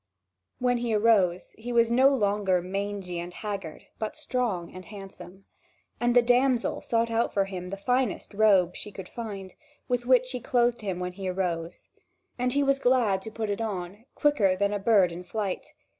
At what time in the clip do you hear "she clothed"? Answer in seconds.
10.25-10.81